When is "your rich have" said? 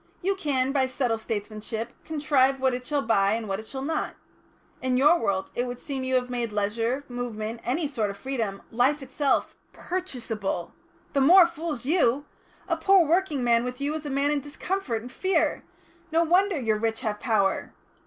16.59-17.19